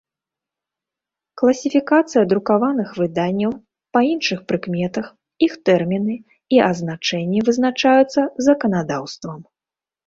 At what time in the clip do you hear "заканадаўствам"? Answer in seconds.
8.51-9.39